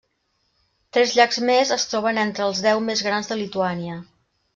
[0.95, 4.01] Tres llacs més es troben entre els deu més grans de Lituània.